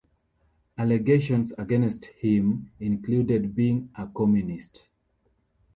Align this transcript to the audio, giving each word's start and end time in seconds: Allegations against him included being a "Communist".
Allegations 0.79 1.51
against 1.59 2.05
him 2.05 2.71
included 2.79 3.53
being 3.53 3.91
a 3.93 4.07
"Communist". 4.07 4.89